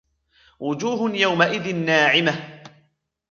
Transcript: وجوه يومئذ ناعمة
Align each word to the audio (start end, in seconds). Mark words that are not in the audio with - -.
وجوه 0.59 1.15
يومئذ 1.15 1.67
ناعمة 1.75 2.63